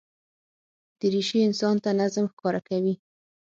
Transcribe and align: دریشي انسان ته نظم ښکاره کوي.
دریشي 0.99 1.39
انسان 1.47 1.75
ته 1.83 1.89
نظم 2.01 2.25
ښکاره 2.31 2.61
کوي. 2.67 2.93